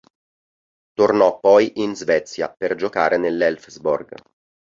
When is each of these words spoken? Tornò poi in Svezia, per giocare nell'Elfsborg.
Tornò 0.93 1.39
poi 1.39 1.73
in 1.75 1.95
Svezia, 1.95 2.51
per 2.51 2.73
giocare 2.73 3.17
nell'Elfsborg. 3.19 4.15